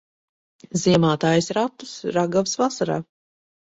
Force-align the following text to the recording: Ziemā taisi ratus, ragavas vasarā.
Ziemā 0.85 1.13
taisi 1.25 1.59
ratus, 1.61 1.95
ragavas 2.19 2.61
vasarā. 2.67 3.03